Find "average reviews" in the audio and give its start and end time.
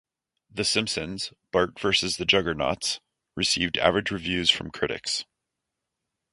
3.77-4.49